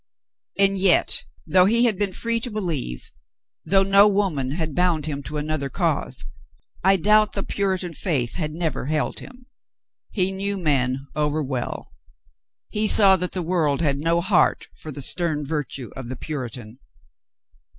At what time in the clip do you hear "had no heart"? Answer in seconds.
13.81-14.69